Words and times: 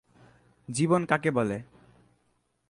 জীবন 0.69 1.01
কাকে 1.05 1.29
বলে? 1.31 1.57